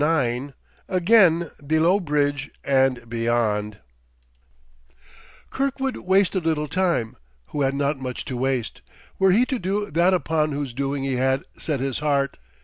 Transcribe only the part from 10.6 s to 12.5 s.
doing he had set his heart.